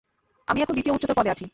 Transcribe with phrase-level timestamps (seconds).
[0.47, 1.45] আমি এখন দ্বিতীয় উচ্চতর পদে আছি!